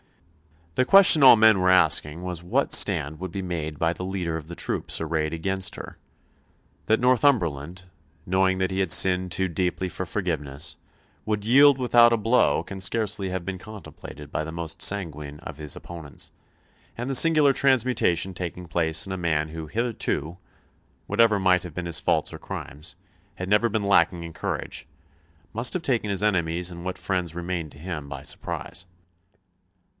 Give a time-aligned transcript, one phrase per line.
[0.75, 4.35] The question all men were asking was what stand would be made by the leader
[4.35, 5.99] of the troops arrayed against her.
[6.87, 7.85] That Northumberland,
[8.25, 10.77] knowing that he had sinned too deeply for forgiveness,
[11.25, 15.57] would yield without a blow can scarcely have been contemplated by the most sanguine of
[15.57, 16.31] his opponents,
[16.97, 20.37] and the singular transmutation taking place in a man who hitherto,
[21.05, 22.95] whatever might have been his faults or crimes,
[23.35, 24.87] had never been lacking in courage,
[25.53, 28.85] must have taken his enemies and what friends remained to him by surprise.